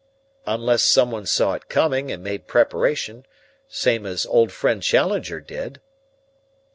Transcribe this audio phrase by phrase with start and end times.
[0.47, 3.23] "Unless someone saw it coming and made preparation,
[3.67, 5.79] same as old friend Challenger did."